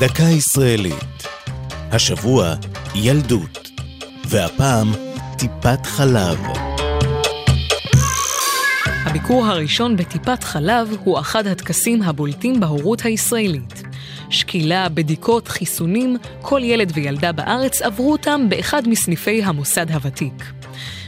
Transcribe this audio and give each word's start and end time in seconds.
דקה 0.00 0.22
ישראלית. 0.22 1.28
השבוע 1.92 2.54
ילדות, 2.94 3.70
והפעם 4.24 4.92
טיפת 5.38 5.86
חלב. 5.86 6.38
הביקור 9.04 9.46
הראשון 9.46 9.96
בטיפת 9.96 10.44
חלב 10.44 10.96
הוא 11.04 11.20
אחד 11.20 11.46
הטקסים 11.46 12.02
הבולטים 12.02 12.60
בהורות 12.60 13.02
הישראלית. 13.04 13.82
שקילה, 14.30 14.88
בדיקות, 14.88 15.48
חיסונים, 15.48 16.16
כל 16.42 16.60
ילד 16.64 16.92
וילדה 16.94 17.32
בארץ 17.32 17.82
עברו 17.82 18.12
אותם 18.12 18.46
באחד 18.48 18.88
מסניפי 18.88 19.42
המוסד 19.42 19.90
הוותיק. 19.90 20.44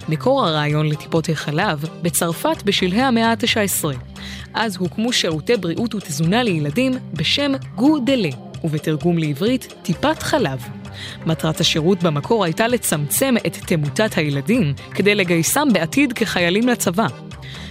מקור 0.09 0.46
הרעיון 0.46 0.88
לטיפות 0.88 1.29
החלב 1.29 1.84
בצרפת 2.02 2.62
בשלהי 2.64 3.02
המאה 3.02 3.30
ה-19. 3.30 3.84
אז 4.54 4.77
הוקמו 4.77 5.12
שירותי 5.12 5.56
בריאות 5.56 5.95
ותזונה 5.95 6.43
לילדים 6.43 6.93
בשם 7.12 7.52
גו 7.74 7.98
דלה, 7.98 8.51
ובתרגום 8.64 9.18
לעברית 9.18 9.75
טיפת 9.82 10.22
חלב. 10.22 10.68
מטרת 11.26 11.61
השירות 11.61 12.02
במקור 12.02 12.44
הייתה 12.44 12.68
לצמצם 12.68 13.35
את 13.46 13.57
תמותת 13.66 14.18
הילדים 14.18 14.75
כדי 14.94 15.14
לגייסם 15.14 15.68
בעתיד 15.72 16.12
כחיילים 16.12 16.68
לצבא. 16.68 17.07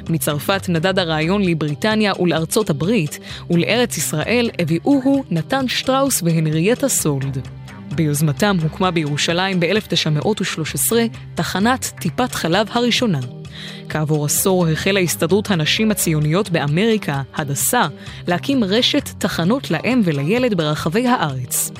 מצרפת 0.09 0.69
נדד 0.69 0.99
הרעיון 0.99 1.41
לבריטניה 1.41 2.13
ולארצות 2.19 2.69
הברית, 2.69 3.19
ולארץ 3.49 3.97
ישראל 3.97 4.49
הביאוהו 4.59 5.23
נתן 5.31 5.67
שטראוס 5.67 6.23
והנרייטה 6.23 6.89
סולד. 6.89 7.47
ביוזמתם 7.95 8.57
הוקמה 8.63 8.91
בירושלים 8.91 9.59
ב-1913 9.59 10.91
תחנת 11.35 11.91
טיפת 11.99 12.35
חלב 12.35 12.67
הראשונה. 12.71 13.19
כעבור 13.89 14.25
עשור 14.25 14.67
החלה 14.67 14.99
הסתדרות 14.99 15.51
הנשים 15.51 15.91
הציוניות 15.91 16.49
באמריקה, 16.49 17.21
הדסה, 17.35 17.87
להקים 18.27 18.63
רשת 18.63 19.09
תחנות 19.17 19.71
לאם 19.71 20.01
ולילד 20.03 20.53
ברחבי 20.53 21.07
הארץ. 21.07 21.71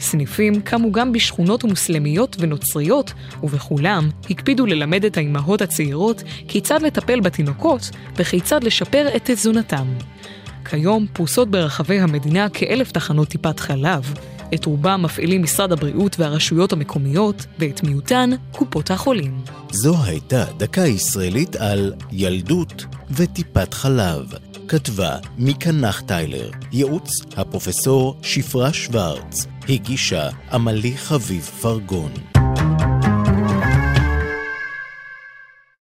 סניפים 0.00 0.60
קמו 0.60 0.92
גם 0.92 1.12
בשכונות 1.12 1.64
מוסלמיות 1.64 2.36
ונוצריות, 2.40 3.12
ובכולם 3.42 4.08
הקפידו 4.30 4.66
ללמד 4.66 5.04
את 5.04 5.16
האימהות 5.16 5.62
הצעירות 5.62 6.22
כיצד 6.48 6.82
לטפל 6.82 7.20
בתינוקות 7.20 7.90
וכיצד 8.16 8.64
לשפר 8.64 9.08
את 9.16 9.22
תזונתם. 9.24 9.86
כיום 10.64 11.06
פרוסות 11.12 11.50
ברחבי 11.50 12.00
המדינה 12.00 12.48
כאלף 12.48 12.92
תחנות 12.92 13.28
טיפת 13.28 13.60
חלב, 13.60 14.14
את 14.54 14.64
רובם 14.64 15.02
מפעילים 15.02 15.42
משרד 15.42 15.72
הבריאות 15.72 16.20
והרשויות 16.20 16.72
המקומיות, 16.72 17.46
ואת 17.58 17.82
מיעוטן 17.82 18.30
קופות 18.52 18.90
החולים. 18.90 19.40
זו 19.70 19.94
הייתה 20.04 20.44
דקה 20.56 20.86
ישראלית 20.86 21.56
על 21.56 21.92
ילדות 22.12 22.84
וטיפת 23.10 23.74
חלב. 23.74 24.32
כתבה 24.68 25.16
מיקה 25.38 25.72
נחטיילר, 25.72 26.50
ייעוץ 26.72 27.10
הפרופסור 27.36 28.16
שפרה 28.22 28.72
שוורץ, 28.72 29.46
הגישה 29.68 30.28
עמלי 30.52 30.96
חביב 30.96 31.42
פרגון. 31.42 32.33